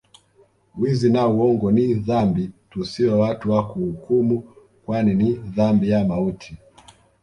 [0.79, 4.43] Wizi na uongo ni dhambi tusiwe watu wa kuhukumu
[4.85, 6.57] kwani ni dhambi ya mauti